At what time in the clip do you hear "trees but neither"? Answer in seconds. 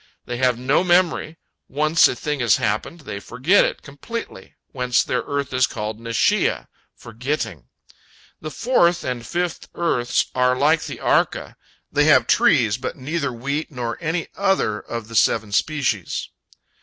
12.25-13.31